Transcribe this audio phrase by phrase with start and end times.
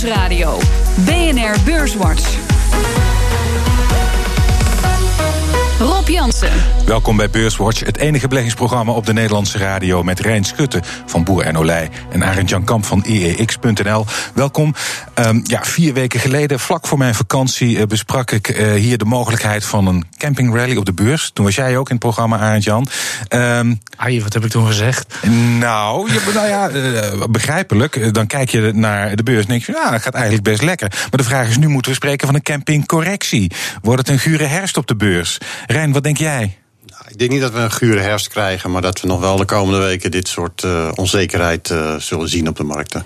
[0.00, 0.58] Nieuwsradio.
[1.04, 2.49] BNR Beurswatch.
[6.20, 6.50] Jansen.
[6.86, 11.42] Welkom bij Beurswatch, het enige beleggingsprogramma op de Nederlandse radio met Rijn Schutte van Boer
[11.42, 14.06] en Olij en Arend Jan Kamp van IEX.nl.
[14.34, 14.74] Welkom.
[15.14, 19.04] Um, ja, vier weken geleden, vlak voor mijn vakantie, uh, besprak ik uh, hier de
[19.04, 21.30] mogelijkheid van een campingrally op de beurs.
[21.32, 22.86] Toen was jij ook in het programma, Arend Jan.
[23.28, 25.14] Um, Ai, wat heb ik toen gezegd?
[25.58, 28.14] Nou, je, nou ja, uh, begrijpelijk.
[28.14, 30.88] Dan kijk je naar de beurs en denk je, ja, dat gaat eigenlijk best lekker.
[30.90, 33.52] Maar de vraag is, nu moeten we spreken van een campingcorrectie.
[33.82, 35.38] Wordt het een gure herfst op de beurs?
[35.66, 36.58] Rijn, wat denk jij?
[36.86, 39.36] Nou, ik denk niet dat we een gure herfst krijgen, maar dat we nog wel
[39.36, 43.04] de komende weken dit soort uh, onzekerheid uh, zullen zien op de markten.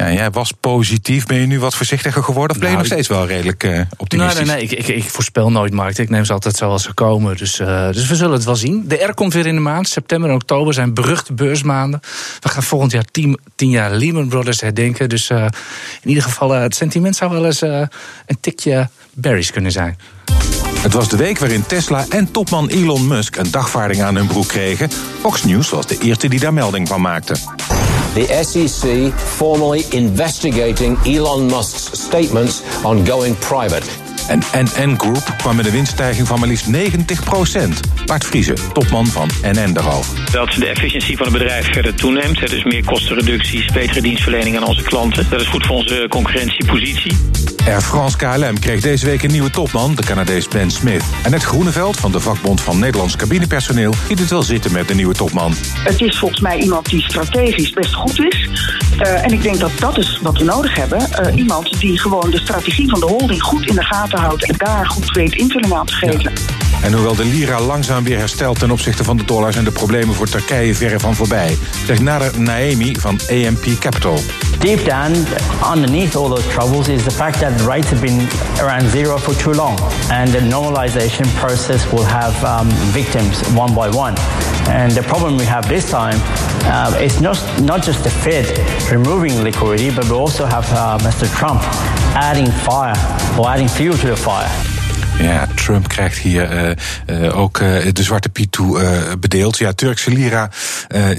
[0.00, 1.26] Ja, jij was positief.
[1.26, 2.56] Ben je nu wat voorzichtiger geworden?
[2.56, 4.46] Of ben je nou, nog steeds wel redelijk uh, optimistisch?
[4.46, 4.78] Nee, nee, nee.
[4.78, 6.04] Ik, ik, ik, voorspel nooit markten.
[6.04, 7.36] Ik neem ze altijd zoals ze komen.
[7.36, 8.84] Dus, uh, dus we zullen het wel zien.
[8.88, 9.88] De R komt weer in de maand.
[9.88, 12.00] September en oktober zijn beruchte beursmaanden.
[12.40, 15.08] We gaan volgend jaar tien, tien jaar Lehman Brothers herdenken.
[15.08, 15.44] Dus uh,
[16.02, 19.98] in ieder geval, het sentiment zou wel eens een tikje berries kunnen zijn.
[20.78, 24.48] Het was de week waarin Tesla en topman Elon Musk een dagvaarding aan hun broek
[24.48, 24.90] kregen.
[25.20, 27.34] Fox News was de eerste die daar melding van maakte.
[28.12, 33.84] The SEC formally investigating Elon Musk's statements on going private.
[34.28, 36.70] En NN Group kwam met een winststijging van maar liefst 90%
[38.06, 40.32] Bart Vriezen, topman van NN daarover.
[40.32, 42.50] Dat de efficiëntie van het bedrijf verder toeneemt.
[42.50, 45.26] Dus meer kostenreducties, betere dienstverlening aan onze klanten.
[45.30, 47.12] Dat is goed voor onze concurrentiepositie.
[47.66, 51.02] Air France KLM kreeg deze week een nieuwe topman, de Canadees Ben Smith.
[51.22, 54.94] En het Groeneveld van de vakbond van Nederlands cabinepersoneel ziet het wel zitten met de
[54.94, 55.54] nieuwe topman.
[55.84, 58.48] Het is volgens mij iemand die strategisch best goed is.
[59.00, 61.08] Uh, en ik denk dat dat is wat we nodig hebben.
[61.20, 64.54] Uh, iemand die gewoon de strategie van de holding goed in de gaten houdt en
[64.56, 66.20] daar goed weet invulling aan te geven.
[66.20, 66.60] Ja.
[66.82, 70.14] En hoewel de lira langzaam weer herstelt ten opzichte van de dollar, zijn de problemen
[70.14, 71.58] voor Turkije verre van voorbij.
[71.86, 74.18] Zegt Nader Naemi van AMP Capital.
[74.58, 75.26] Deep down,
[75.74, 79.54] underneath all those troubles, is the fact that rates have been around zero for too
[79.54, 79.78] long.
[80.10, 84.14] And the normalization process will have um, victims one by one.
[84.68, 86.20] And the problem we have this time
[86.64, 88.46] uh, is not, not just the Fed
[88.90, 91.26] removing liquidity, but we also have uh, Mr.
[91.36, 91.60] Trump
[92.14, 92.96] adding fire
[93.38, 94.50] or adding fuel to the fire.
[95.18, 96.70] Ja, Trump krijgt hier uh,
[97.22, 98.82] uh, ook uh, de zwarte piet toe
[99.20, 99.58] bedeeld.
[99.58, 100.50] Ja, Turkse lira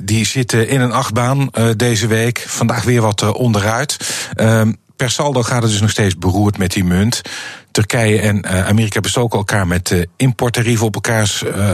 [0.03, 2.43] die zitten in een achtbaan deze week.
[2.47, 3.97] Vandaag weer wat onderuit.
[4.35, 7.21] Ehm, per saldo gaat het dus nog steeds beroerd met die munt.
[7.71, 11.73] Turkije en uh, Amerika bestoken elkaar met uh, importtarieven op elkaars uh,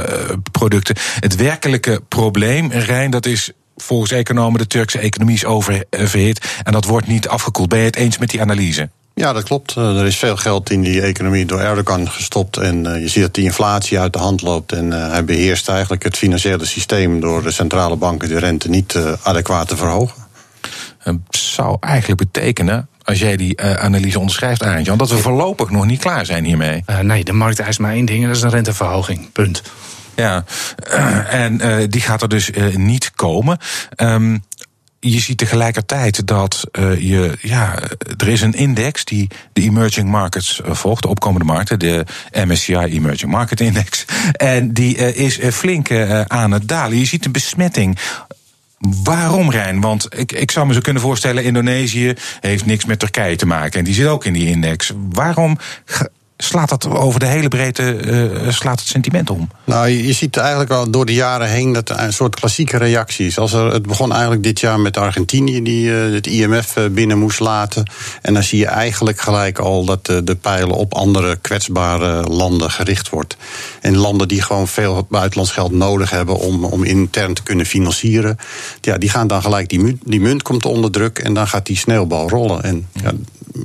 [0.52, 0.96] producten.
[1.20, 6.46] Het werkelijke probleem, Rijn, dat is volgens economen de Turkse economie is oververhit.
[6.64, 7.70] En dat wordt niet afgekoeld.
[7.70, 8.90] Ben je het eens met die analyse?
[9.14, 9.76] Ja, dat klopt.
[9.76, 12.58] Er is veel geld in die economie door Erdogan gestopt.
[12.58, 14.72] En je ziet dat die inflatie uit de hand loopt.
[14.72, 19.68] En hij beheerst eigenlijk het financiële systeem door de centrale banken de rente niet adequaat
[19.68, 20.26] te verhogen.
[20.98, 25.70] Het zou eigenlijk betekenen als jij die uh, analyse onderschrijft, Arend Jan, dat we voorlopig
[25.70, 26.84] nog niet klaar zijn hiermee.
[26.90, 29.32] Uh, nee, de markt eist maar één ding en dat is een renteverhoging.
[29.32, 29.62] Punt.
[30.16, 30.44] Ja,
[31.30, 31.58] en
[31.90, 33.58] die gaat er dus niet komen.
[33.98, 34.44] Um,
[35.00, 37.80] je ziet tegelijkertijd dat uh, je, ja,
[38.18, 43.32] er is een index die de emerging markets volgt, de opkomende markten, de MSCI Emerging
[43.32, 44.06] Market Index.
[44.32, 45.92] En die uh, is flink
[46.28, 46.98] aan het dalen.
[46.98, 47.98] Je ziet een besmetting
[49.04, 49.82] Waarom Rijn?
[49.82, 53.80] Want ik, ik zou me zo kunnen voorstellen, Indonesië heeft niks met Turkije te maken.
[53.80, 54.92] En die zit ook in die index.
[55.10, 55.58] Waarom
[56.38, 59.50] slaat dat over de hele breedte uh, slaat het sentiment om?
[59.64, 63.26] Nou, je, ziet eigenlijk al door de jaren heen dat er een soort klassieke reactie
[63.26, 63.40] is.
[63.40, 67.40] Als er, het begon eigenlijk dit jaar met Argentinië, die uh, het IMF binnen moest
[67.40, 67.92] laten.
[68.22, 73.10] En dan zie je eigenlijk gelijk al dat de pijlen op andere kwetsbare landen gericht
[73.10, 73.38] wordt.
[73.82, 78.38] En landen die gewoon veel buitenlands geld nodig hebben om, om intern te kunnen financieren.
[78.82, 81.66] Ja, die gaan dan gelijk, die munt, die munt komt onder druk en dan gaat
[81.66, 82.64] die sneeuwbal rollen.
[82.64, 83.12] En ja,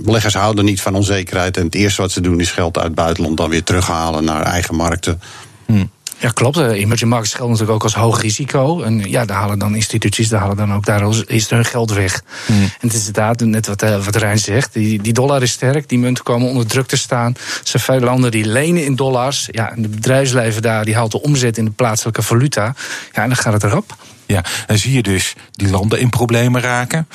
[0.04, 1.56] beleggers houden niet van onzekerheid.
[1.56, 4.42] En het eerste wat ze doen is geld uit het buitenland dan weer terughalen naar
[4.42, 5.20] eigen markten.
[5.66, 5.90] Hmm.
[6.22, 6.56] Ja, klopt.
[6.56, 8.82] Emerging markets gelden natuurlijk ook als hoog risico.
[8.82, 12.22] En ja, daar halen dan instituties, daar halen dan ook daar is hun geld weg.
[12.46, 12.62] Hmm.
[12.62, 14.72] En het is inderdaad net wat, uh, wat Rijn zegt.
[14.72, 17.34] Die, die dollar is sterk, die munten komen onder druk te staan.
[17.36, 19.48] Er zijn veel landen die lenen in dollars.
[19.50, 22.74] Ja, en de bedrijfsleven daar die haalt de omzet in de plaatselijke valuta.
[23.12, 23.96] Ja, en dan gaat het erop.
[24.32, 27.08] Ja, dan zie je dus die landen in problemen raken.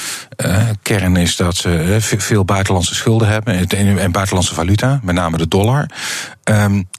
[0.45, 3.67] Uh, kern is dat ze uh, veel buitenlandse schulden hebben
[3.97, 5.89] en buitenlandse valuta, met name de dollar.
[6.43, 6.89] Um,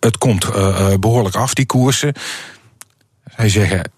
[0.00, 2.12] het komt uh, behoorlijk af, die koersen.
[3.36, 3.90] Zij zeggen,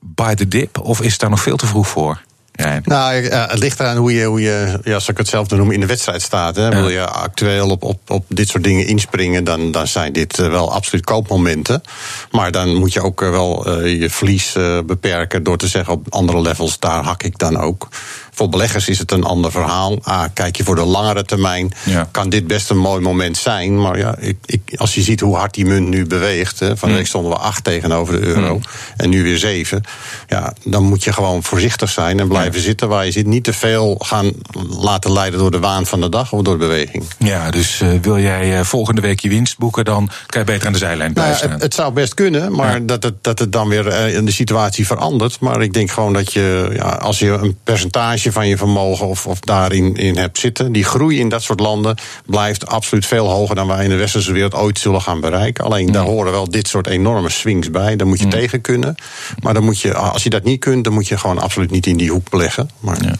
[0.00, 2.22] buy the dip, of is daar nog veel te vroeg voor?
[2.56, 2.80] Ja.
[2.84, 5.86] Nou, het ligt eraan hoe je, hoe je ja, ik het zelf noem, in de
[5.86, 6.56] wedstrijd staat.
[6.56, 6.68] Hè.
[6.68, 10.48] Wil je actueel op, op, op dit soort dingen inspringen, dan, dan zijn dit eh,
[10.48, 11.82] wel absoluut koopmomenten.
[12.30, 14.52] Maar dan moet je ook eh, wel uh, je verlies
[14.86, 17.88] beperken door te zeggen op andere levels, daar hak ik dan ook.
[18.34, 19.98] Voor beleggers is het een ander verhaal.
[20.02, 22.08] Ah, kijk je voor de langere termijn, Ja.
[22.10, 23.80] kan dit best een mooi moment zijn.
[23.80, 26.60] Maar ja, ik, ik, als je ziet hoe hard die munt nu beweegt.
[26.60, 28.60] Hè, van de week stonden we 8 tegenover de euro.
[28.96, 29.82] En nu weer 7.
[30.28, 33.26] Ja, dan moet je gewoon voorzichtig zijn en blijven zitten waar je zit.
[33.26, 34.32] Niet te veel gaan
[34.80, 37.04] laten leiden door de waan van de dag of door de beweging.
[37.18, 40.66] Ja, dus eh, wil jij eh, volgende week je winst boeken, dan kan je beter
[40.66, 41.60] aan de zijlijn Nou ja, blijven staan.
[41.60, 44.86] het zou best kunnen, maar dat, het, dat het dan weer eh, in de situatie
[44.86, 45.40] verandert.
[45.40, 49.26] Maar ik denk gewoon dat je, ja, als je een percentage van je vermogen of,
[49.26, 53.54] of daarin in hebt zitten, die groei in dat soort landen blijft absoluut veel hoger
[53.54, 55.64] dan wij in de westerse wereld ooit zullen gaan bereiken.
[55.64, 57.96] Alleen daar horen wel dit soort enorme swings bij.
[57.96, 58.94] Daar moet je tegen kunnen.
[59.42, 61.86] Maar dan moet je, als je dat niet kunt, dan moet je gewoon absoluut niet
[61.86, 62.70] in die hoek beleggen.
[62.80, 63.14] Maar, Ja.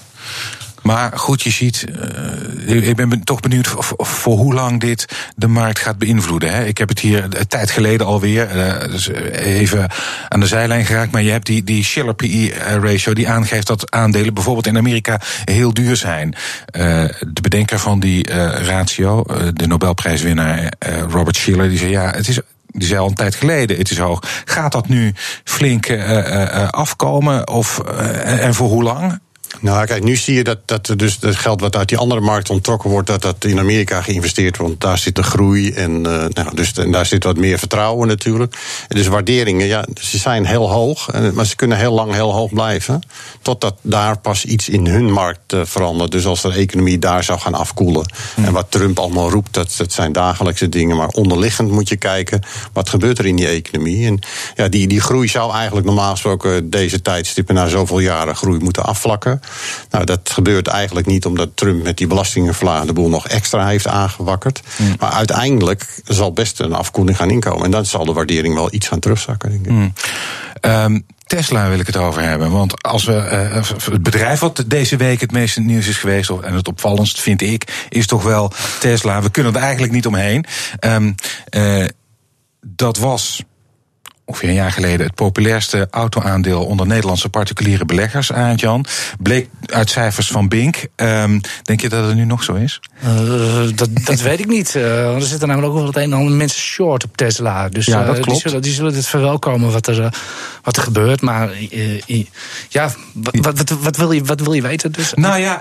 [0.85, 1.87] Maar goed, je ziet,
[2.67, 6.53] eh, ik ben toch benieuwd voor, voor hoe lang dit de markt gaat beïnvloeden.
[6.53, 6.65] Hè.
[6.65, 9.91] Ik heb het hier een tijd geleden alweer eh, dus even
[10.29, 11.13] aan de zijlijn geraakt.
[11.13, 15.75] Maar je hebt die, die Schiller PE-ratio die aangeeft dat aandelen bijvoorbeeld in Amerika heel
[15.75, 16.35] duur zijn.
[16.67, 21.91] Eh, de bedenker van die eh, ratio, eh, de Nobelprijswinnaar eh, Robert Schiller, die zei
[21.91, 22.41] ja, het is
[22.75, 24.23] die zei al een tijd geleden, het is hoog.
[24.45, 25.15] Gaat dat nu
[25.45, 27.49] flink eh, eh, eh, afkomen?
[27.49, 29.21] Of, eh, en voor hoe lang?
[29.65, 32.51] Nou, kijk, nu zie je dat, dat dus het geld wat uit die andere markt
[32.51, 34.71] onttrokken wordt, dat dat in Amerika geïnvesteerd wordt.
[34.73, 38.09] Want daar zit de groei en, eh, nou, dus, en daar zit wat meer vertrouwen
[38.09, 38.57] natuurlijk.
[38.89, 42.33] En dus waarderingen, ja, ze zijn heel hoog, en- maar ze kunnen heel lang heel
[42.33, 43.03] hoog blijven.
[43.43, 46.11] Totdat daar pas iets in hun markt eh, verandert.
[46.11, 48.13] Dus als de economie daar zou gaan afkoelen.
[48.37, 50.97] En wat Trump allemaal roept, dat, dat zijn dagelijkse dingen.
[50.97, 54.07] Maar onderliggend moet je kijken, wat gebeurt er in die economie?
[54.07, 54.19] En
[54.55, 58.85] ja, die, die groei zou eigenlijk normaal gesproken deze tijdstippen na zoveel jaren groei moeten
[58.85, 59.41] afvlakken.
[59.91, 63.67] Nou, dat gebeurt eigenlijk niet omdat Trump met die belastingen verlagen de boel nog extra
[63.67, 64.61] heeft aangewakkerd.
[64.99, 67.65] Maar uiteindelijk zal best een afkoeling gaan inkomen.
[67.65, 69.73] En dan zal de waardering wel iets gaan terugzakken, denk ik.
[70.61, 72.51] Ehm, Tesla wil ik het over hebben.
[72.51, 75.97] Want als we eh, het bedrijf wat deze week het meest in het nieuws is
[75.97, 79.23] geweest, of- en het opvallendst vind ik, is toch wel Tesla.
[79.23, 80.45] We kunnen er eigenlijk niet omheen.
[80.79, 81.12] Ehm,
[81.49, 81.85] eh,
[82.67, 83.43] dat was
[84.25, 88.87] ongeveer een jaar geleden het populairste autoaandeel onder Nederlandse particuliere beleggers, Aart-Jan.
[89.19, 90.87] Bleek uit cijfers van Bink.
[90.97, 92.81] Ehm, denk je dat het nu nog zo is?
[93.00, 93.09] Eh,
[93.75, 94.75] dat, dat weet ik niet.
[94.75, 97.69] Eh, er zitten namelijk ook wel het een en ander mensen short op Tesla.
[97.69, 98.41] Dus Ja, eh, dat die, klopt.
[98.41, 100.15] zullen, die zullen dit verwelkomen wat er,
[100.62, 101.20] wat er gebeurt.
[101.20, 101.50] Maar
[102.69, 104.93] ja, wat, wat, wat, wil je, wat wil je weten?
[104.93, 105.61] Dus, Nou ja,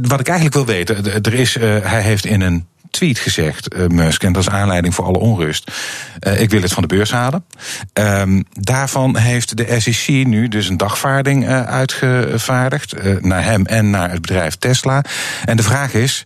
[0.00, 1.22] wat ik eigenlijk wil weten.
[1.22, 5.04] Er is, hij heeft in een tweet gezegd, eh, Musk, en dat is aanleiding voor
[5.04, 5.70] alle onrust.
[6.18, 7.44] eh, ik wil het van de beurs halen.
[7.92, 13.20] Ehm, daarvan heeft de SEC nu dus een dagvaarding eh, uitgevaardigd.
[13.20, 15.04] naar hem en naar het bedrijf Tesla.
[15.44, 16.24] En de vraag is.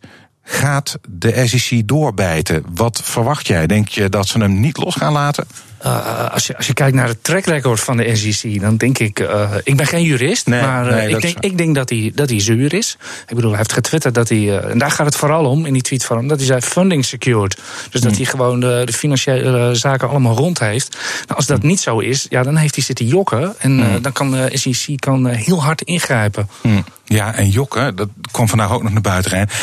[0.49, 2.65] Gaat de SEC doorbijten?
[2.75, 3.67] Wat verwacht jij?
[3.67, 5.45] Denk je dat ze hem niet los gaan laten?
[5.79, 8.99] Eh, als, je, als je kijkt naar het track record van de SEC, dan denk
[8.99, 9.21] ik.
[9.21, 12.13] eh, ik ben geen jurist, Nee, maar eh, nee, ik, denk, ik denk dat hij,
[12.15, 12.97] dat hij zuur is.
[13.29, 14.39] Ik bedoel, hij heeft getwitterd dat hij.
[14.59, 16.29] eh, en daar gaat het vooral om in die tweet van hem.
[16.29, 17.57] Dat hij zei funding secured.
[17.91, 18.09] Dus Hmm.
[18.11, 20.97] dat hij gewoon de, de financiële zaken allemaal rond heeft.
[21.27, 23.55] Nou, als dat niet zo is, ja, dan heeft hij zitten jokken.
[23.59, 24.03] En eh, Hmm.
[24.03, 26.49] dan kan de SEC kan, eh, heel hard ingrijpen.
[27.05, 29.55] Ja, en Jokke, dat kwam vandaag ook nog naar buiten rijden.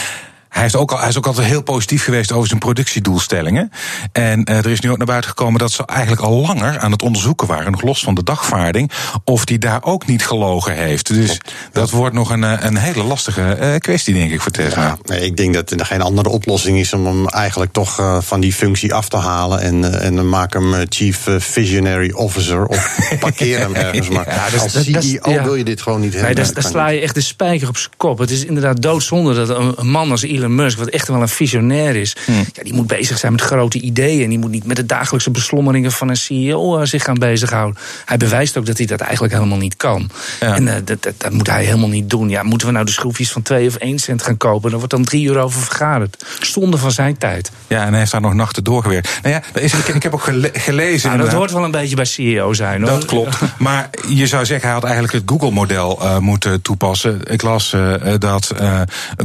[0.53, 3.71] Hij, heeft ook al, hij is ook altijd heel positief geweest over zijn productiedoelstellingen.
[4.11, 6.91] En eh, er is nu ook naar buiten gekomen dat ze eigenlijk al langer aan
[6.91, 8.91] het onderzoeken waren, nog los van de dagvaarding,
[9.23, 11.07] of die daar ook niet gelogen heeft.
[11.07, 11.37] Dus
[11.71, 14.81] dat wordt nog een, eh, een hele lastige eh, kwestie, denk ik, voor Tesla.
[14.83, 18.17] Ja, nee, ik denk dat er geen andere oplossing is om hem eigenlijk toch eh,
[18.21, 19.59] van die functie af te halen.
[19.61, 24.09] En, en dan maak hem Chief Visionary Officer of parkeer hem ergens.
[24.09, 25.43] Maar Ja, dus als is- CEO ja.
[25.43, 26.35] wil je dit gewoon niet hebben.
[26.35, 28.17] Nee, daar, sla je echt de spijker op zijn kop.
[28.17, 31.27] Het is inderdaad doodzonde dat een, een man als Elon Musk, wat echt wel een
[31.27, 32.15] visionair is,
[32.53, 34.23] ja, die moet bezig zijn met grote ideeën.
[34.23, 37.81] En die moet niet met de dagelijkse beslommeringen van een CEO eh, zich gaan bezighouden.
[38.05, 40.09] Hij bewijst ook dat hij dat eigenlijk helemaal niet kan.
[40.39, 40.55] Ja.
[40.55, 42.29] En eh, dat, dat, dat moet hij helemaal niet doen.
[42.29, 44.69] Ja, moeten we nou de schroefjes van 2 of 1 cent gaan kopen?
[44.69, 46.25] Daar wordt dan 3 euro voor vergaderd.
[46.39, 47.51] Stonde van zijn tijd.
[47.67, 49.19] Ja, en hij heeft daar nog nachten doorgewerkt.
[49.23, 51.09] Nou ja, is, ik, ik heb ook gele- gelezen.
[51.09, 52.91] Nou, dat hoort wel een beetje bij CEO zijn hoor.
[52.91, 53.37] Dat klopt.
[53.57, 57.21] Maar je zou zeggen, hij had eigenlijk het Google-model eh, moeten toepassen.
[57.23, 57.75] Ik las
[58.19, 58.51] dat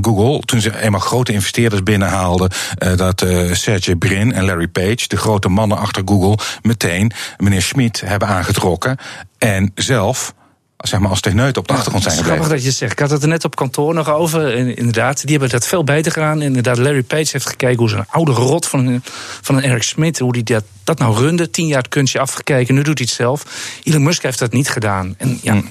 [0.02, 5.08] Google, toen ze eenmaal grote investeerders binnenhaalden, eh, dat eh Sergey Brin en Larry Page,
[5.08, 8.96] de grote mannen achter Google, meteen meneer Schmid hebben aangetrokken.
[9.38, 10.34] En zelf,
[10.76, 12.54] zeg maar, als techneut op de achtergrond zijn Het is grappig gebleven.
[12.54, 12.92] dat je het zegt.
[12.92, 14.56] Ik had het er net op kantoor nog over.
[14.56, 16.42] En inderdaad, die hebben dat veel beter gedaan.
[16.42, 19.02] Inderdaad, Larry Page heeft gekeken hoe zo'n oude rot van een,
[19.42, 20.18] van een Eric Smit...
[20.18, 21.50] hoe die dat, dat nou runde.
[21.50, 23.44] Tien jaar het kunstje afgekeken, nu doet hij het zelf.
[23.82, 25.14] Elon Musk heeft dat niet gedaan.
[25.18, 25.62] En ja,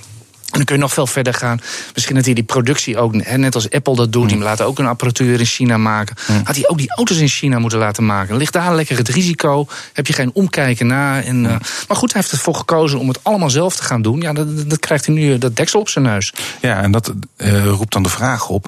[0.47, 1.61] En dan kun je nog veel verder gaan.
[1.93, 4.79] Misschien dat hij die productie ook, hè, net als Apple dat doet, die laten ook
[4.79, 6.15] een apparatuur in China maken.
[6.43, 8.37] Had hij ook die auto's in China moeten laten maken.
[8.37, 9.67] Ligt daar lekker het risico?
[9.93, 11.21] Heb je geen omkijken na?
[11.21, 11.49] En, uh,
[11.87, 14.21] maar goed, hij heeft ervoor gekozen om het allemaal zelf te gaan doen.
[14.21, 16.33] Ja, dat, dat krijgt hij nu dat deksel op zijn neus.
[16.61, 18.67] Ja, en dat uh, roept dan de vraag op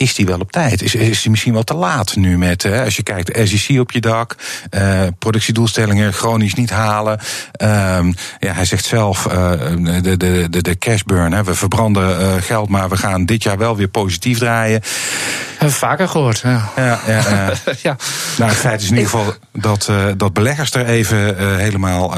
[0.00, 0.82] is die wel op tijd?
[0.82, 3.90] Is, is die misschien wel te laat nu met, hè, als je kijkt, SEC op
[3.90, 4.36] je dak,
[4.70, 7.20] uh, productiedoelstellingen chronisch niet halen.
[7.62, 9.50] Um, ja, hij zegt zelf, uh,
[10.02, 13.42] de, de, de, de cash burn, hè, we verbranden uh, geld, maar we gaan dit
[13.42, 14.82] jaar wel weer positief draaien.
[15.50, 16.70] Hebben we vaker gehoord, ja.
[16.76, 17.52] Ja, ja, ja.
[17.82, 17.96] ja.
[18.38, 22.14] Nou, het feit is in ieder geval dat, dat beleggers er even helemaal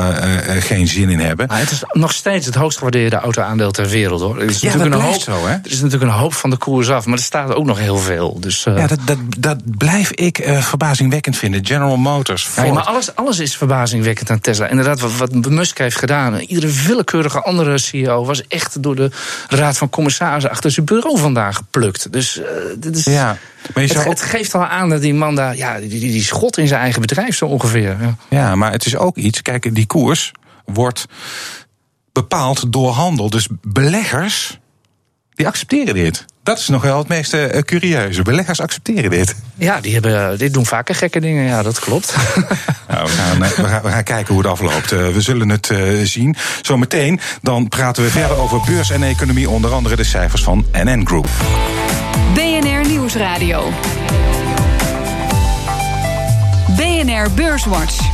[0.59, 1.47] geen zin in hebben.
[1.47, 4.41] Maar het is nog steeds het hoogst gewaardeerde auto-aandeel ter wereld, hoor.
[4.41, 5.53] Er is ja, natuurlijk dat een hoop, zo, hè?
[5.53, 7.99] Er is natuurlijk een hoop van de koers af, maar er staat ook nog heel
[7.99, 8.41] veel.
[8.41, 11.67] Dus, ja, dat, dat, dat blijf ik verbazingwekkend vinden.
[11.67, 12.67] General Motors, Ford.
[12.67, 14.67] Ja, maar alles, alles is verbazingwekkend aan Tesla.
[14.67, 16.39] Inderdaad, wat, wat Musk heeft gedaan.
[16.39, 19.11] Iedere willekeurige andere CEO was echt door de
[19.49, 22.13] Raad van Commissarissen achter zijn bureau vandaag geplukt.
[22.13, 22.41] Dus
[22.79, 23.05] dit is...
[23.05, 23.39] Ja.
[23.75, 26.23] Maar je het, het, geeft al aan dat die man daar, ja, die, die, die
[26.23, 27.97] schot in zijn eigen bedrijf zo ongeveer.
[28.01, 28.17] Ja.
[28.29, 30.33] ja, maar het is ook iets, kijk, die koers
[30.65, 31.07] wordt
[32.13, 33.31] bepaald door handel.
[33.31, 34.59] Dus beleggers,
[35.31, 36.25] die accepteren dit.
[36.43, 38.23] Dat is nog wel het meest uh, curieuze.
[38.23, 39.35] Beleggers accepteren dit.
[39.55, 41.45] Ja, die, hebben, die doen vaker gekke dingen.
[41.45, 42.15] Ja, dat klopt.
[42.89, 44.93] Nou, we, gaan, we, gaan, we, gaan, kijken hoe het afloopt.
[44.93, 46.37] Uh, we zullen het uh, zien.
[46.63, 49.51] Zometeen dan praten we verder over beurs en economie.
[49.51, 51.29] Onder andere de cijfers van NN Group.
[52.35, 53.73] BNR Nieuwsradio.
[56.77, 58.12] BNR Beurswatch.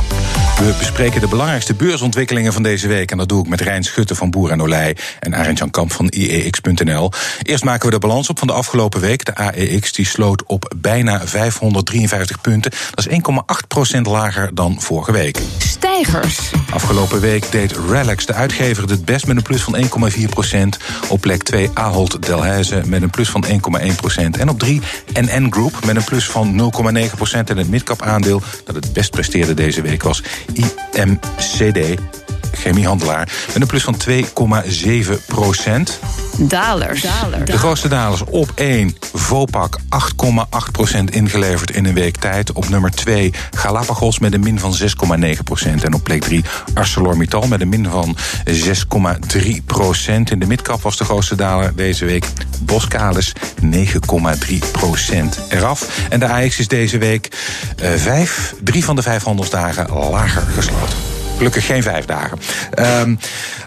[0.59, 3.11] We bespreken de belangrijkste beursontwikkelingen van deze week.
[3.11, 5.91] En dat doe ik met Rijn Schutte van Boer en Olij en Arend Jan Kamp
[5.91, 7.11] van IEX.nl.
[7.43, 9.25] Eerst maken we de balans op van de afgelopen week.
[9.25, 12.71] De AEX die sloot op bijna 553 punten.
[12.93, 13.19] Dat is
[13.97, 15.39] 1,8% lager dan vorige week.
[15.57, 16.51] Stijgers.
[16.69, 21.43] Afgelopen week deed Relax, de uitgever, het best met een plus van 1,4% Op plek
[21.43, 24.81] 2 Ahold Delhaize met een plus van 1,1% En op 3
[25.13, 26.93] NN Group met een plus van 0,9%
[27.31, 32.18] En het midcap aandeel dat het best presteerde deze week was IMCD, um,
[32.59, 35.99] chemiehandelaar, met een plus van 2,7 procent.
[36.37, 37.01] Dalers.
[37.45, 42.51] De grootste dalers op 1, Vopak 8,8% ingeleverd in een week tijd.
[42.51, 47.61] Op nummer 2 Galapagos met een min van 6,9% En op plek 3 ArcelorMittal met
[47.61, 48.53] een min van 6,3%
[50.23, 52.25] In de midcap was de grootste daler deze week
[52.59, 53.69] Boskalis 9,3%
[55.49, 56.07] eraf.
[56.09, 57.37] En de AX is deze week
[57.83, 61.18] uh, 5, 3 van de 500 dagen lager gesloten.
[61.39, 62.39] Gelukkig geen vijf dagen.
[62.79, 63.19] Um,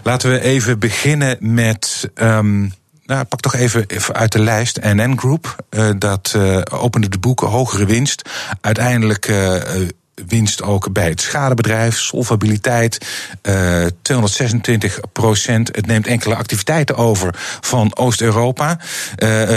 [0.03, 2.09] laten we even beginnen met.
[2.15, 2.73] Um,
[3.05, 4.79] nou, pak toch even, uit de lijst.
[4.81, 8.29] NN Group, uh, dat uh, opende de boeken, hogere winst.
[8.61, 9.55] Uiteindelijk uh,
[10.27, 12.97] winst ook bij het schadebedrijf, solvabiliteit,
[13.43, 15.75] uh, 226 procent.
[15.75, 18.77] Het neemt enkele activiteiten over van Oost-Europa,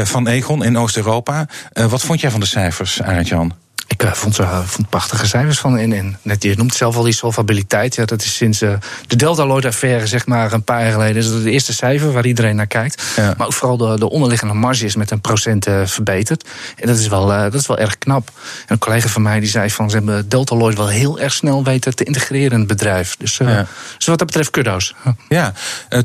[0.05, 1.49] van Egon in Oost-Europa.
[1.73, 3.66] Wat vond jij van de cijfers, Arend-Jan?
[3.87, 6.17] Ik uh, vond, uh, vond prachtige cijfers van NN.
[6.23, 7.95] Net, je noemt zelf al die solvabiliteit.
[7.95, 8.73] Ja, dat is sinds uh,
[9.07, 11.17] de Delta Lloyd affaire, zeg maar, een paar jaar geleden.
[11.17, 13.03] is dat het eerste cijfer waar iedereen naar kijkt.
[13.17, 13.35] Ja.
[13.37, 16.49] Maar ook vooral de, de onderliggende marge is met een procent verbeterd.
[16.77, 18.31] En dat is, wel, dat is wel erg knap.
[18.37, 21.33] En een collega van mij die zei van ze hebben Delta Lloyd wel heel erg
[21.33, 23.17] snel weten te integreren in het bedrijf.
[23.19, 23.67] Dus, ja.
[23.97, 24.95] dus wat dat betreft kudo's.
[25.29, 25.53] Ja,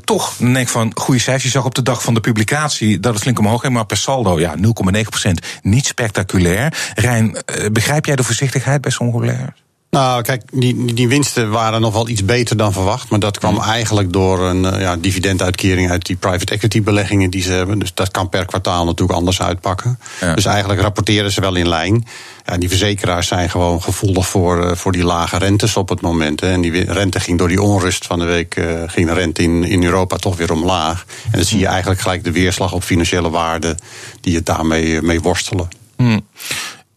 [0.04, 1.44] toch denk ik van goede cijfers.
[1.44, 3.98] Je zag op de dag van de publicatie dat het flink omhoog ging, maar per
[3.98, 6.74] saldo ja, 0,9% niet spectaculair.
[6.96, 7.38] Rijn,
[7.72, 9.54] begrijp jij de voorzichtigheid bij sommige?
[9.92, 13.10] Nou, kijk, die, die winsten waren nog wel iets beter dan verwacht.
[13.10, 17.51] Maar dat kwam eigenlijk door een ja, dividenduitkering uit die private equity beleggingen die ze
[17.51, 17.80] hebben.
[17.80, 20.00] Dus dat kan per kwartaal natuurlijk anders uitpakken.
[20.22, 20.34] Ja.
[20.34, 22.06] Dus eigenlijk rapporteren ze wel in lijn.
[22.46, 26.40] Ja, die verzekeraars zijn gewoon gevoelig voor, voor die lage rentes op het moment.
[26.40, 26.51] Hè.
[26.51, 29.63] En die rente ging door die onrust van de week, uh, ging de rente in,
[29.63, 31.06] in Europa toch weer omlaag.
[31.24, 33.78] En dan zie je eigenlijk gelijk de weerslag op financiële waarden
[34.22, 35.68] die het daarmee mee worstelen.
[35.96, 36.28] Hmm.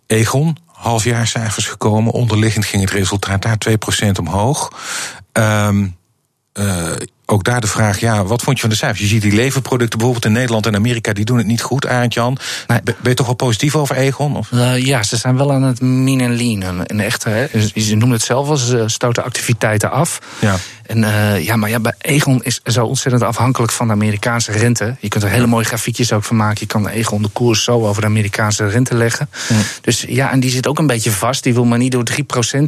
[0.06, 2.12] Egon, halfjaarcijfers gekomen.
[2.12, 3.58] Onderliggend ging het resultaat daar
[4.06, 4.72] 2% omhoog.
[5.32, 5.96] Um,
[6.58, 6.90] uh,
[7.26, 9.00] ook daar de vraag, ja, wat vond je van de cijfers?
[9.00, 12.14] Je ziet die leverproducten bijvoorbeeld in Nederland en Amerika, die doen het niet goed, Arend
[12.14, 12.36] Jan.
[12.66, 12.80] Nee.
[12.82, 14.36] Ben je toch wel positief over Egon?
[14.36, 14.50] Of?
[14.50, 16.86] Uh, ja, ze zijn wel aan het min en lean.
[16.86, 20.18] En echt, hè, ze noemen het zelf al, ze stoten activiteiten af.
[20.40, 20.56] Ja.
[20.86, 24.96] En uh, ja, maar ja, bij Egon is zo ontzettend afhankelijk van de Amerikaanse rente.
[25.00, 25.48] Je kunt er hele ja.
[25.48, 26.56] mooie grafiekjes ook van maken.
[26.60, 29.28] Je kan Egon de koers zo over de Amerikaanse rente leggen.
[29.48, 29.56] Ja.
[29.80, 31.42] Dus ja, en die zit ook een beetje vast.
[31.42, 32.14] Die wil maar niet door 3%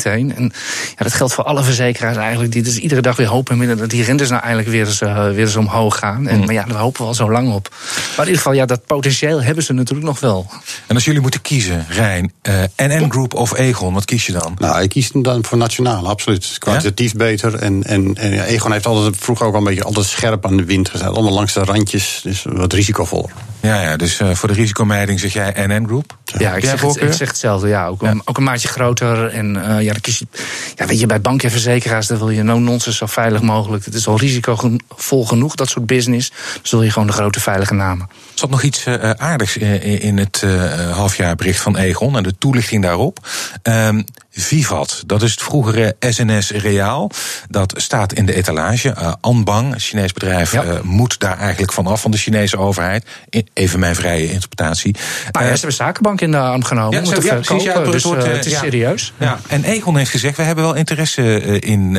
[0.02, 0.34] heen.
[0.36, 0.52] En
[0.96, 2.52] ja, dat geldt voor alle verzekeraars eigenlijk.
[2.52, 5.44] Die dus iedere dag weer hopen dat die rentes nou eigenlijk weer eens, uh, weer
[5.44, 6.28] eens omhoog gaan.
[6.28, 6.44] En, mm.
[6.44, 7.68] Maar ja, daar hopen we al zo lang op.
[7.70, 10.46] Maar in ieder geval, ja, dat potentieel hebben ze natuurlijk nog wel.
[10.86, 14.54] En als jullie moeten kiezen, Rijn, uh, NN Group of Egon, wat kies je dan?
[14.58, 16.56] Nou, ik kies dan voor nationaal, absoluut.
[16.58, 17.18] Kwalitatief ja?
[17.18, 20.06] beter en, en En, en ja, Egon heeft altijd vroeger ook al een beetje altijd
[20.06, 21.08] scherp aan de wind gezet.
[21.08, 23.30] Allemaal langs de randjes, dus wat risicovoller.
[23.60, 26.16] Ja, ja dus uh, voor de risicomijding zeg jij NN Group?
[26.24, 27.68] Ja, ik zeg, het, ik zeg, hetzelfde.
[27.68, 28.10] Ja, ook, ja.
[28.10, 29.28] Een, ook een maatje groter.
[29.28, 30.26] En uh, ja, dan kies je,
[30.74, 33.84] ja, weet je, bij banken en verzekeraars dan wil je no nonsense zo veilig mogelijk.
[33.84, 36.30] Het is al risicovol genoeg, dat soort business.
[36.30, 38.06] Dan zul je gewoon de grote veilige namen.
[38.10, 40.44] Er zat nog iets uh, aardigs in het
[40.90, 43.28] halfjaarbericht van Egon en de toelichting daarop.
[43.62, 44.04] Um,
[44.38, 47.10] Vivat, dat is het vroegere SNS Reaal.
[47.48, 48.94] Dat staat in de etalage.
[48.98, 50.64] Uh, Anbang, een Chinees bedrijf, ja.
[50.64, 53.06] uh, moet daar eigenlijk vanaf van de Chinese overheid.
[53.52, 54.96] Even mijn vrije interpretatie.
[55.32, 57.04] Maar ja, ze hebben zakenbank in de arm genomen.
[57.04, 58.58] Ja, ja, precies, ja, dus, uh, het is ja.
[58.58, 59.12] serieus.
[59.18, 59.40] Ja.
[59.48, 61.96] En Egon heeft gezegd, we hebben wel interesse in,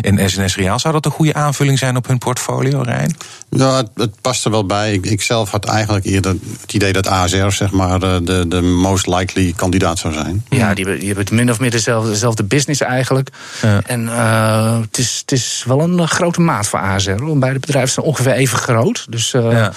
[0.00, 0.78] in SNS Reaal.
[0.78, 3.16] Zou dat een goede aanvulling zijn op hun portfolio, Rijn?
[3.50, 4.92] Ja, het, het past er wel bij.
[4.92, 9.06] Ik, ik, zelf had eigenlijk eerder het idee dat ASR zeg maar, de, de most
[9.06, 10.44] likely kandidaat zou zijn.
[10.48, 13.28] Ja, die, die hebben het min of meer dezelfde, dezelfde business eigenlijk.
[13.62, 13.80] Ja.
[13.86, 17.24] En uh, het, is, het is wel een grote maat voor ASR.
[17.24, 19.06] Want beide bedrijven zijn ongeveer even groot.
[19.08, 19.72] Dus uh, ja.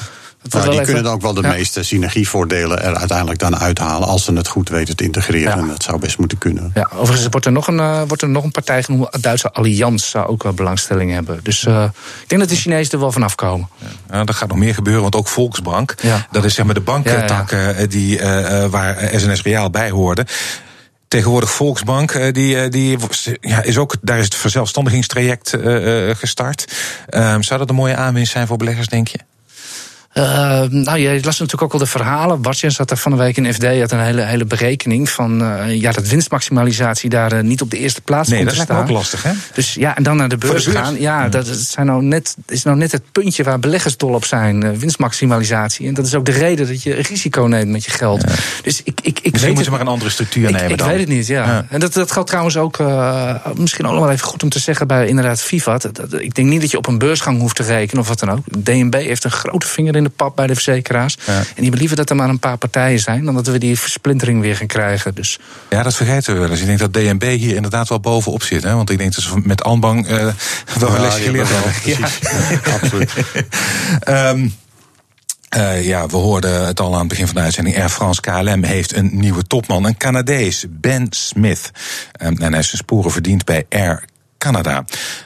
[0.49, 0.85] Nou, die even...
[0.85, 1.49] kunnen dan ook wel de ja.
[1.49, 4.07] meeste synergievoordelen er uiteindelijk dan uithalen.
[4.07, 5.57] als ze het goed weten te integreren.
[5.57, 6.71] En dat zou best moeten kunnen.
[6.73, 9.07] Ja, overigens wordt er nog een, uh, wordt er nog een partij genoemd.
[9.11, 11.39] Het Duitse Allianz zou ook wel belangstelling hebben.
[11.43, 11.83] Dus uh,
[12.21, 13.69] ik denk dat de Chinezen er wel vanaf komen.
[14.11, 15.95] Ja, dat gaat nog meer gebeuren, want ook Volksbank.
[16.31, 17.55] dat is zeg maar de bankentak
[17.89, 18.19] die,
[18.69, 20.25] waar SNS Reaal bij hoorde.
[21.11, 22.97] Tegenwoordig Volksbank, die, die
[23.41, 26.65] ja, is ook, daar is het verzelfstandigingstraject uh, gestart.
[27.09, 29.19] Um, zou dat een mooie aanwinst zijn voor beleggers, denk je?
[30.13, 30.23] Uh,
[30.69, 32.41] nou, je las natuurlijk ook al de verhalen.
[32.41, 35.75] Bartje zat er van de week in FD, had een hele, hele berekening van uh,
[35.75, 38.67] ja, dat winstmaximalisatie daar uh, niet op de eerste plaats nee, komt te staan.
[38.67, 39.31] Nee, dat is ook lastig, hè?
[39.53, 40.85] Dus ja, en dan naar de beurs, de beurs.
[40.85, 40.99] gaan.
[40.99, 44.79] Ja, dat zijn nou net, is nou net het puntje waar beleggers dol op zijn.
[44.79, 45.87] winstmaximalisatie.
[45.87, 48.21] En dat is ook de reden dat je risico neemt met je geld.
[48.21, 48.33] Ja.
[48.63, 50.71] Dus ik, ik, ik Misschien weet moeten het, ze maar een andere structuur ik, nemen
[50.71, 50.87] ik dan.
[50.87, 51.45] weet het niet, ja.
[51.45, 51.65] ja.
[51.69, 52.79] En dat, dat geldt trouwens ook,
[53.55, 55.49] misschien ook nog wel even goed om te zeggen bij inderdaad.
[55.63, 58.29] Dat, ik denk niet dat je op een beursgang hoeft te rekenen of wat dan
[58.29, 58.63] ook.
[58.63, 60.89] DNB heeft een grote vinger in de pap bij de verzekering.
[61.25, 61.43] Ja.
[61.55, 63.25] En die liever dat er maar een paar partijen zijn...
[63.25, 65.15] dan dat we die versplintering weer gaan krijgen.
[65.15, 65.39] Dus.
[65.69, 66.59] Ja, dat vergeten we wel eens.
[66.59, 68.63] Ik denk dat DNB hier inderdaad wel bovenop zit.
[68.63, 68.75] Hè?
[68.75, 70.27] Want ik denk dat ze met Anbang uh,
[70.79, 71.71] wel een lesje geleerd hebben.
[71.83, 73.11] Ja, absoluut.
[74.07, 74.53] um,
[75.57, 77.77] Uh, ja, we hoorden het al aan het begin van de uitzending.
[77.77, 81.71] Air France KLM heeft een nieuwe topman, een Canadees, Ben Smith.
[82.23, 84.03] Um, en hij is zijn sporen verdiend bij Air
[84.41, 84.85] Canada.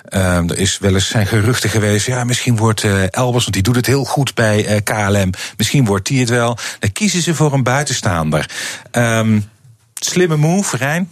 [0.09, 2.05] Um, er is wel eens zijn geruchten geweest.
[2.05, 5.29] Ja, misschien wordt uh, Elbers, want die doet het heel goed bij uh, KLM.
[5.57, 6.57] Misschien wordt die het wel.
[6.79, 8.49] Dan kiezen ze voor een buitenstaander.
[8.91, 9.49] Um,
[9.93, 11.11] slimme move, Rijn?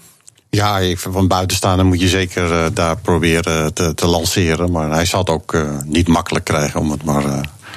[0.50, 4.72] Ja, van buitenstaander moet je zeker uh, daar proberen te, te, lanceren.
[4.72, 7.24] Maar hij zal het ook niet makkelijk krijgen, om het maar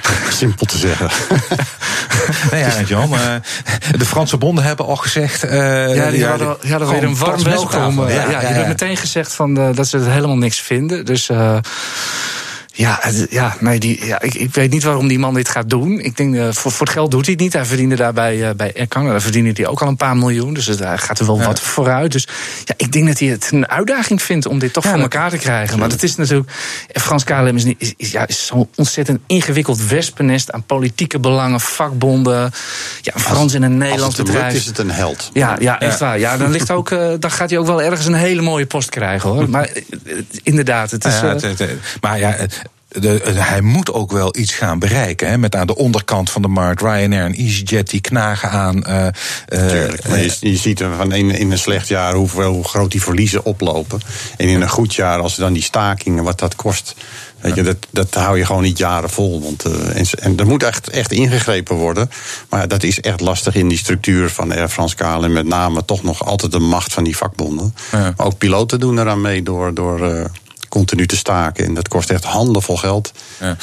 [0.29, 1.09] simpel te zeggen.
[2.51, 3.13] nee, ja, John.
[3.13, 3.19] Uh,
[3.97, 5.45] de Franse bonden hebben al gezegd.
[5.45, 7.99] Uh, ja, die hadden, die hadden weer een warm welkom.
[7.99, 10.59] Ja, ja, ja, ja, die hebben meteen gezegd van, uh, dat ze het helemaal niks
[10.59, 11.05] vinden.
[11.05, 11.29] Dus.
[12.77, 15.99] Ja, ja, nee, die, ja ik, ik weet niet waarom die man dit gaat doen.
[15.99, 17.53] Ik denk, uh, voor, voor het geld doet hij het niet.
[17.53, 20.53] Hij verdiende daarbij uh, bij Air Canada verdiende hij ook al een paar miljoen.
[20.53, 21.45] Dus daar gaat er wel ja.
[21.45, 22.11] wat vooruit.
[22.11, 22.27] Dus
[22.65, 25.29] ja, ik denk dat hij het een uitdaging vindt om dit toch ja, voor elkaar
[25.29, 25.79] te krijgen.
[25.79, 26.51] Maar dat is natuurlijk.
[26.87, 32.51] Frans KLM is, is, is, ja, is zo'n ontzettend ingewikkeld wespennest aan politieke belangen, vakbonden.
[33.01, 34.37] Ja, een Frans en een Nederlands bedrijf.
[34.37, 34.61] bedrijf.
[34.61, 35.29] is het een held.
[35.33, 36.19] Ja, ja echt waar.
[36.19, 39.29] Ja, dan, ligt ook, dan gaat hij ook wel ergens een hele mooie post krijgen
[39.29, 39.49] hoor.
[39.49, 39.69] Maar
[40.43, 41.19] inderdaad, het is.
[41.19, 41.69] Ja, het, het,
[42.01, 42.35] maar ja.
[42.89, 45.29] De, hij moet ook wel iets gaan bereiken.
[45.29, 48.83] Hè, met aan de onderkant van de markt Ryanair en EasyJet die knagen aan.
[48.87, 49.07] Uh,
[49.47, 53.01] Tuurlijk, maar je, je ziet van in, in een slecht jaar hoeveel, hoe groot die
[53.01, 54.01] verliezen oplopen.
[54.37, 56.95] En in een goed jaar, als dan die stakingen, wat dat kost.
[57.39, 59.41] Weet je, dat, dat hou je gewoon niet jaren vol.
[59.41, 62.09] Want, uh, en, en er moet echt, echt ingegrepen worden.
[62.49, 65.33] Maar dat is echt lastig in die structuur van Air France KLM.
[65.33, 67.75] Met name toch nog altijd de macht van die vakbonden.
[67.91, 68.13] Ja.
[68.17, 69.73] Maar ook piloten doen eraan mee door.
[69.73, 70.29] door
[70.69, 71.65] continu te staken.
[71.65, 73.11] En dat kost echt handenvol geld.
[73.39, 73.57] Ja.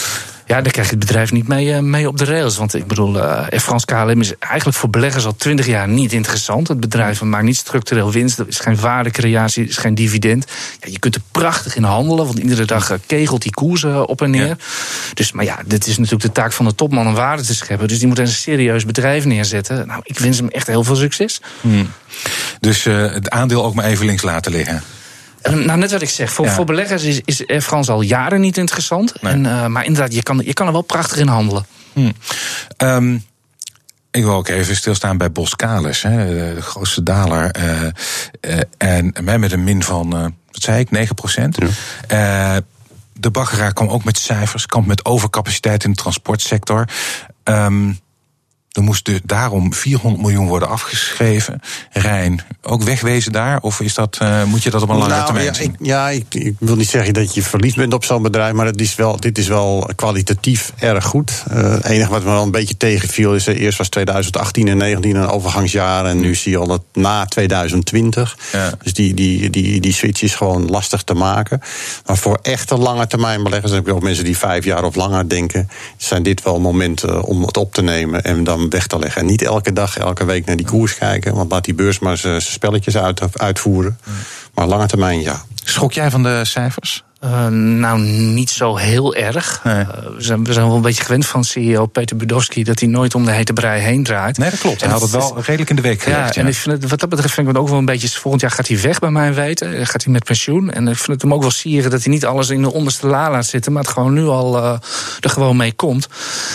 [0.46, 2.56] Ja, daar krijg je het bedrijf niet mee, uh, mee op de rails.
[2.56, 6.12] Want ik bedoel, uh, Air France KLM is eigenlijk voor beleggers al twintig jaar niet
[6.12, 6.68] interessant.
[6.68, 8.38] Het bedrijf maakt niet structureel winst.
[8.38, 10.46] Er is geen waardecreatie, er is geen dividend.
[10.80, 14.22] Ja, je kunt er prachtig in handelen, want iedere dag uh, kegelt die koers op
[14.22, 14.46] en neer.
[14.46, 14.56] Ja.
[15.14, 17.88] Dus, maar ja, dit is natuurlijk de taak van de topman om waarde te scheppen.
[17.88, 19.86] Dus die moet een serieus bedrijf neerzetten.
[19.86, 21.40] Nou, ik wens hem echt heel veel succes.
[21.60, 21.90] Hmm.
[22.60, 24.82] Dus het aandeel ook maar even links laten liggen.
[25.50, 26.32] Nou, net wat ik zeg.
[26.32, 26.52] Voor, ja.
[26.52, 29.22] voor beleggers is, is Air France al jaren niet interessant.
[29.22, 29.32] Nee.
[29.32, 31.66] En, uh, maar inderdaad, je kan, je kan er wel prachtig in handelen.
[31.92, 32.12] Hmm.
[32.78, 33.24] Um,
[34.10, 37.56] ik wil ook even stilstaan bij Boskalis, hè, de grootste daler.
[37.58, 37.82] Uh,
[38.40, 41.58] uh, en met een min van, wat zei ik, 9 procent.
[42.08, 42.60] Ja.
[43.12, 46.88] de baggeraar kwam ook met cijfers, kwam met overcapaciteit in de transportsector.
[47.44, 47.98] Um,
[48.74, 51.60] Er moest dus daarom 400 miljoen worden afgeschreven.
[51.92, 53.58] Rijn, ook wegwezen daar?
[53.60, 55.70] Of is dat, uh, moet je dat op een lange nou, termijn ja, zien?
[55.72, 58.66] Ik, ja, ik, ik, wil niet zeggen dat je verliefd bent op zo'n bedrijf, maar
[58.66, 61.44] het is wel, dit is wel kwalitatief erg goed.
[61.52, 64.76] Uh, het enige wat me wel een beetje tegenviel is, uh, eerst was 2018 en
[64.76, 68.38] 19 een overgangsjaar en nu zie je al dat na 2020.
[68.52, 68.72] Ja.
[68.82, 71.60] Dus die, die, die, die switch is gewoon lastig te maken.
[72.06, 75.28] Maar voor echte lange termijn beleggers, heb ik ook mensen die vijf jaar of langer
[75.28, 79.20] denken, zijn dit wel momenten om het op te nemen en dan weg te leggen.
[79.20, 82.16] En niet elke dag, elke week naar die koers kijken, want laat die beurs maar
[82.16, 83.98] zijn spelletjes uit, uitvoeren.
[84.54, 85.42] Maar lange termijn, ja.
[85.64, 87.04] Schrok jij van de cijfers?
[87.24, 89.60] Uh, nou, niet zo heel erg.
[89.64, 89.74] Nee.
[89.74, 92.88] Uh, we, zijn, we zijn wel een beetje gewend van CEO Peter Budowski dat hij
[92.88, 94.38] nooit om de hete brei heen draait.
[94.38, 94.80] Nee, dat klopt.
[94.80, 96.20] Hij had het wel redelijk in de week gelegd.
[96.20, 96.40] Ja, ja.
[96.40, 98.08] en ik vind het, wat dat betreft vind ik het ook wel een beetje.
[98.08, 99.86] Volgend jaar gaat hij weg, bij mij weten.
[99.86, 100.70] Gaat hij met pensioen.
[100.70, 103.06] En ik vind het hem ook wel sieren dat hij niet alles in de onderste
[103.06, 104.72] la laat zitten, maar het gewoon nu al uh,
[105.20, 106.08] er gewoon mee komt.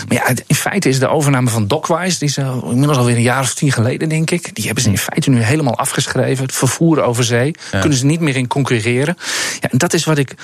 [0.08, 3.42] Maar ja, in feite is de overname van Dockwise, die is inmiddels alweer een jaar
[3.42, 4.56] of tien geleden, denk ik.
[4.56, 6.46] Die hebben ze in feite nu helemaal afgeschreven.
[6.46, 7.56] Het vervoer over zee.
[7.72, 7.80] Ja.
[7.80, 9.18] Kunnen ze niet meer in concurreren.
[9.60, 10.36] Ja, en dat is wat ik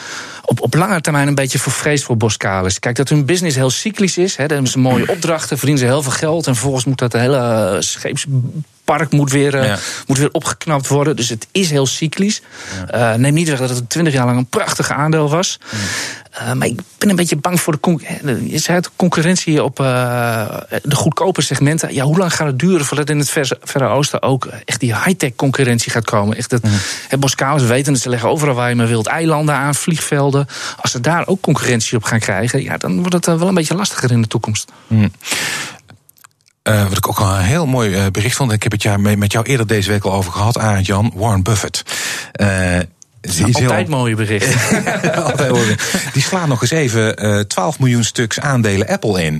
[0.41, 2.79] op, op lange termijn een beetje vervreesd voor Boskalis.
[2.79, 4.35] Kijk, dat hun business heel cyclisch is.
[4.35, 6.47] Hè, dan hebben ze mooie opdrachten, verdienen ze heel veel geld.
[6.47, 7.77] En vervolgens moet dat hele
[8.85, 9.73] scheepspark moet weer, ja.
[9.73, 11.15] uh, moet weer opgeknapt worden.
[11.15, 12.41] Dus het is heel cyclisch.
[12.91, 13.13] Ja.
[13.13, 15.59] Uh, neem niet weg dat het twintig jaar lang een prachtig aandeel was.
[15.71, 15.77] Ja.
[16.41, 18.01] Uh, maar ik ben een beetje bang voor de, con
[18.63, 21.93] het, concurrentie op uh, de goedkope segmenten.
[21.93, 24.95] Ja, hoe lang gaat het duren voordat in het Verre, Verre Oosten ook echt die
[24.95, 26.37] high-tech concurrentie gaat komen?
[26.37, 26.61] Echt dat,
[27.07, 30.47] het Boskalis weten dat ze leggen overal waar je maar wilt eilanden aan, vliegvelden.
[30.81, 33.75] Als ze daar ook concurrentie op gaan krijgen, ja, dan wordt het wel een beetje
[33.75, 34.71] lastiger in de toekomst.
[36.69, 38.51] Uh, wat ik ook al een heel mooi uh, bericht vond.
[38.51, 41.43] Ik heb het jaar met jou eerder deze week al over gehad, Arend Jan, Warren
[41.43, 41.83] Buffett.
[42.41, 42.79] Uh,
[43.21, 43.85] is altijd heel...
[43.97, 44.83] mooie berichten.
[46.13, 49.33] Die slaat nog eens even uh, 12 miljoen stuks aandelen Apple in.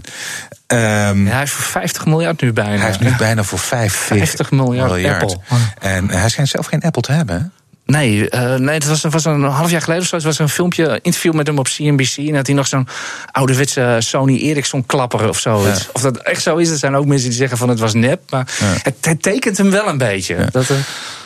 [0.68, 2.82] Um, ja, hij is voor 50 miljard nu bijna.
[2.82, 5.22] Hij is nu bijna voor 50, 50 miljard, miljard.
[5.22, 5.40] Apple.
[5.80, 7.54] En hij schijnt zelf geen Apple te hebben.
[7.86, 10.16] Nee, uh, nee, het was, was een half jaar geleden of zo.
[10.16, 12.18] Het was een filmpje, interview met hem op CNBC.
[12.18, 12.88] En had hij nog zo'n
[13.32, 15.62] ouderwetse Sony Ericsson klapper of zo.
[15.62, 15.76] Ja.
[15.94, 18.22] Of dat echt zo is, er zijn ook mensen die zeggen van het was nep.
[18.30, 18.66] Maar ja.
[18.84, 20.36] het, het, tekent hem wel een beetje.
[20.36, 20.48] Ja.
[20.52, 20.78] Dat, uh...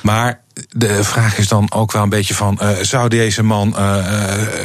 [0.01, 2.59] Maar de vraag is dan ook wel een beetje van...
[2.61, 3.75] Uh, zou deze man,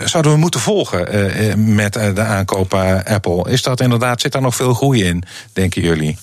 [0.04, 3.50] zouden we moeten volgen met de aankoop Apple?
[3.50, 6.18] Is dat inderdaad, zit daar nog veel groei in, denken jullie?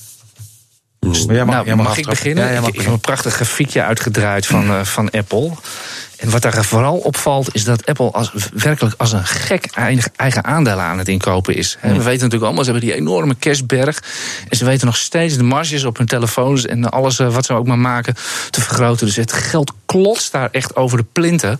[1.07, 2.53] Dus, mag, nou, mag ik beginnen?
[2.53, 5.51] Ja, mag ik, ik heb een prachtig grafiekje uitgedraaid van, uh, van Apple.
[6.21, 9.65] En wat daar vooral opvalt, is dat Apple als, werkelijk als een gek
[10.15, 11.77] eigen, aandelen aan het inkopen is.
[11.81, 14.03] We weten natuurlijk allemaal, ze hebben die enorme cashberg.
[14.49, 17.67] En ze weten nog steeds de marges op hun telefoons en alles wat ze ook
[17.67, 18.15] maar maken
[18.49, 19.05] te vergroten.
[19.05, 21.59] Dus het geld klotst daar echt over de plinten.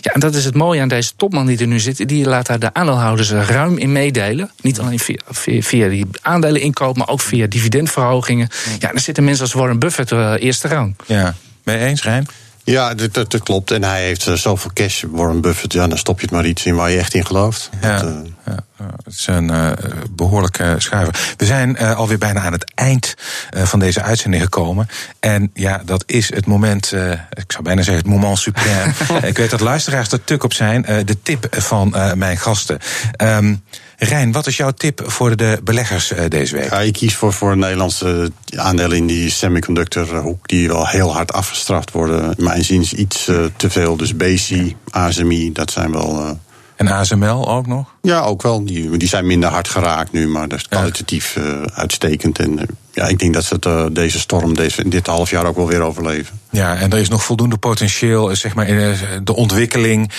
[0.00, 2.08] Ja, en dat is het mooie aan deze topman die er nu zit.
[2.08, 4.50] Die laat daar de aandeelhouders ruim in meedelen.
[4.60, 8.48] Niet alleen via, via, via die aandeleninkoop, maar ook via dividendverhogingen.
[8.78, 10.96] Ja, en dan zitten mensen als Warren Buffett uh, eerste rang.
[11.06, 12.26] Ja, je eens, Rijn?
[12.64, 13.70] Ja, dat, dat, dat, klopt.
[13.70, 15.72] En hij heeft uh, zoveel cash, Warren Buffett.
[15.72, 17.70] Ja, dan stop je het maar iets in waar je echt in gelooft.
[17.80, 18.20] Ja, dat, uh...
[18.46, 18.64] ja
[19.04, 19.70] het is een uh,
[20.10, 21.34] behoorlijke schuiver.
[21.36, 23.14] We zijn alweer bijna aan het eind
[23.50, 24.88] van deze uitzending gekomen.
[25.20, 26.92] En ja, dat is het moment,
[27.30, 28.92] ik zou bijna zeggen het moment suprême.
[29.30, 30.82] ik weet dat luisteraars er tuk op zijn.
[30.82, 32.78] de tip van mijn gasten.
[33.22, 33.62] Um,
[34.02, 36.70] Rijn, wat is jouw tip voor de beleggers uh, deze week?
[36.70, 40.48] Ja, ik kies voor, voor Nederlandse aandelen in die semiconductorhoek...
[40.48, 42.34] die wel heel hard afgestraft worden.
[42.38, 43.96] Mijn ziens iets uh, te veel.
[43.96, 46.38] Dus BC, ASMI, dat zijn wel...
[46.80, 47.94] En ASML ook nog?
[48.02, 48.64] Ja, ook wel.
[48.64, 52.38] Die, die zijn minder hard geraakt nu, maar dat is kwalitatief uh, uitstekend.
[52.38, 52.62] En uh,
[52.92, 55.66] ja, ik denk dat ze het, uh, deze storm deze, dit half jaar ook wel
[55.66, 56.40] weer overleven.
[56.50, 60.10] Ja, en er is nog voldoende potentieel zeg maar, in de ontwikkeling,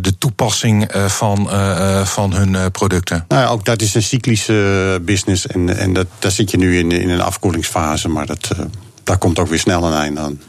[0.00, 1.48] de toepassing van,
[2.06, 3.24] van hun producten.
[3.28, 5.46] Nou ja, ook dat is een cyclische business.
[5.46, 8.48] En, en dat, daar zit je nu in, in een afkoelingsfase, maar dat,
[9.04, 10.40] daar komt ook weer snel een einde aan.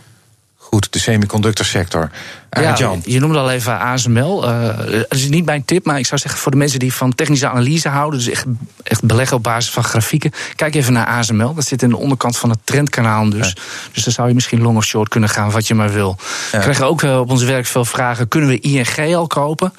[0.69, 2.09] Goed, de semiconductorsector.
[2.49, 3.01] Ja, Jan.
[3.05, 4.49] je noemde al even ASML.
[4.49, 7.15] Uh, het is niet mijn tip, maar ik zou zeggen voor de mensen die van
[7.15, 8.45] technische analyse houden, dus echt,
[8.83, 11.53] echt beleggen op basis van grafieken, kijk even naar ASML.
[11.53, 13.47] Dat zit in de onderkant van het trendkanaal dus.
[13.47, 13.61] Ja.
[13.91, 16.17] Dus dan zou je misschien long of short kunnen gaan, wat je maar wil.
[16.51, 16.57] Ja.
[16.57, 19.73] We krijgen ook op ons werk veel vragen: kunnen we ING al kopen?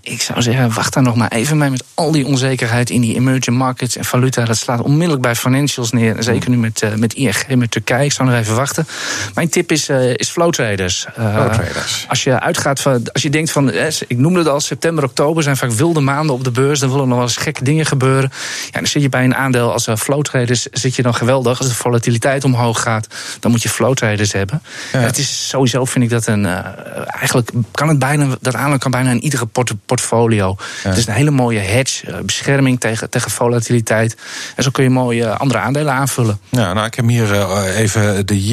[0.00, 3.14] Ik zou zeggen, wacht daar nog maar even mee met al die onzekerheid in die
[3.14, 4.44] emerging markets en valuta.
[4.44, 6.16] Dat slaat onmiddellijk bij financials neer.
[6.22, 8.04] Zeker nu met, uh, met ING, met Turkije.
[8.04, 8.86] Ik zou nog even wachten.
[9.34, 11.06] Mijn tip is, uh, is flow traders.
[11.14, 12.04] Flow traders.
[12.08, 15.42] Als je uitgaat van, als je denkt van, eh, ik noemde het al, september, oktober
[15.42, 16.80] zijn vaak wilde maanden op de beurs.
[16.80, 18.30] Dan willen nog wel eens gekke dingen gebeuren.
[18.64, 21.58] Ja, dan zit je bij een aandeel als flow traders, zit je dan geweldig.
[21.58, 23.06] Als de volatiliteit omhoog gaat,
[23.40, 24.62] dan moet je flow traders hebben.
[24.92, 24.98] Ja.
[24.98, 26.58] Het is sowieso, vind ik dat een, uh,
[27.06, 30.56] eigenlijk kan het bijna, dat aandeel kan bijna in iedere port portfolio.
[30.82, 30.88] Ja.
[30.88, 34.16] Het is een hele mooie hedge, uh, bescherming tegen, tegen volatiliteit.
[34.56, 36.40] En zo kun je mooi uh, andere aandelen aanvullen.
[36.48, 38.44] Ja, nou, ik heb hier even de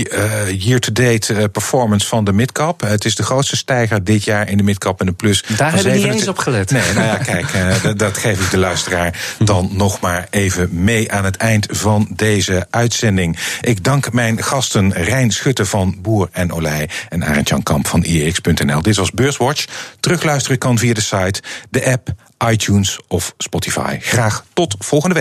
[0.58, 2.82] year-to-date uh, performance van de midcap.
[2.82, 5.44] Het is de grootste stijger dit jaar in de midcap en de plus.
[5.58, 6.72] Daar hebben we niet eens op gelet.
[6.72, 11.12] Nee, nou ja, kijk, uh, dat geef ik de luisteraar dan nog maar even mee
[11.12, 13.38] aan het eind van deze uitzending.
[13.62, 18.04] Ik dank mijn gasten Rijn Schutte van Boer en Olij en Arend Jan Kamp van
[18.04, 18.82] IEX.nl.
[18.82, 19.66] Dit was Beurswatch.
[20.00, 22.14] Terugluisteren kan via de site, de app,
[22.48, 23.98] iTunes of Spotify.
[24.02, 25.18] Graag tot volgende week.